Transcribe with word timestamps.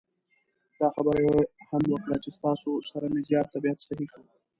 دا 0.79 0.87
خبره 0.95 1.19
یې 1.27 1.37
هم 1.69 1.83
وکړه 1.93 2.15
چې 2.23 2.29
ستاسو 2.37 2.71
سره 2.91 3.05
مې 3.11 3.21
زیات 3.29 3.47
طبعیت 3.53 3.79
سهی 3.87 4.07
شو. 4.11 4.21